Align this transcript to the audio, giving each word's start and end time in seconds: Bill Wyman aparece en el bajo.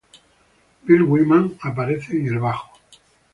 Bill 0.83 1.03
Wyman 1.05 1.59
aparece 1.61 2.13
en 2.17 2.25
el 2.25 2.39
bajo. 2.39 2.71